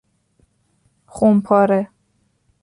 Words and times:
خمپاره 1.07 1.89